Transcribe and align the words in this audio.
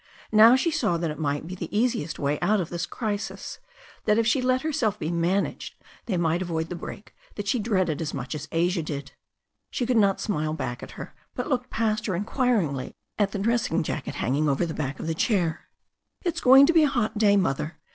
Now 0.31 0.55
she 0.55 0.71
saw 0.71 0.97
that 0.97 1.11
it 1.11 1.19
might 1.19 1.45
be 1.45 1.53
the 1.53 1.69
easiest 1.77 2.17
way 2.17 2.39
out 2.39 2.59
of 2.59 2.69
this 2.71 2.87
crisis, 2.87 3.59
that 4.05 4.17
if 4.17 4.25
she 4.25 4.41
let 4.41 4.63
herself 4.63 4.97
be 4.97 5.11
managed 5.11 5.75
they 6.07 6.17
might 6.17 6.41
avoid 6.41 6.69
the 6.69 6.75
break 6.75 7.13
that 7.35 7.47
she 7.47 7.59
dreaded 7.59 8.01
as 8.01 8.11
much 8.11 8.33
as 8.33 8.47
Asia 8.51 8.81
did. 8.81 9.11
She 9.69 9.85
could 9.85 9.97
not 9.97 10.19
smile 10.19 10.53
back 10.55 10.81
at 10.81 10.89
her, 10.97 11.13
but 11.35 11.43
she 11.45 11.49
looked 11.49 11.69
past 11.69 12.07
her 12.07 12.15
inquiringly 12.15 12.95
at 13.19 13.31
her 13.33 13.37
dressing 13.39 13.83
jacket 13.83 14.15
hang 14.15 14.35
ing 14.35 14.49
over 14.49 14.65
the 14.65 14.73
back 14.73 14.99
of 14.99 15.05
the 15.05 15.13
chair. 15.13 15.67
"It's 16.23 16.41
going 16.41 16.65
to 16.65 16.73
be 16.73 16.81
a 16.81 16.87
hot 16.89 17.19
day. 17.19 17.37
Mother. 17.37 17.77